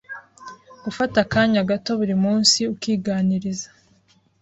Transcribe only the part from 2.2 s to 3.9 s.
munsi ukiganiriza